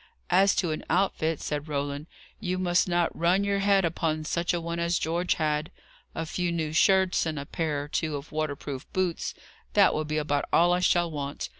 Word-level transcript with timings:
"As 0.31 0.55
to 0.55 0.71
an 0.71 0.83
outfit," 0.89 1.41
said 1.41 1.67
Roland, 1.67 2.07
"you 2.39 2.57
must 2.57 2.87
not 2.87 3.15
run 3.15 3.43
your 3.43 3.59
head 3.59 3.85
upon 3.85 4.23
such 4.23 4.51
a 4.51 4.59
one 4.59 4.79
as 4.79 4.97
George 4.97 5.35
had. 5.35 5.69
A 6.15 6.25
few 6.25 6.51
new 6.51 6.73
shirts, 6.73 7.27
and 7.27 7.37
a 7.37 7.45
pair 7.45 7.83
or 7.83 7.87
two 7.87 8.15
of 8.15 8.31
waterproof 8.31 8.91
boots 8.93 9.35
that 9.73 9.93
will 9.93 10.05
be 10.05 10.17
about 10.17 10.45
all 10.51 10.73
I 10.73 10.79
shall 10.79 11.11
want. 11.11 11.49